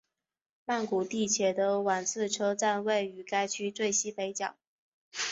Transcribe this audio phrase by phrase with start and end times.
[0.65, 4.55] 曼谷地铁的挽赐车站位于该区最西北角。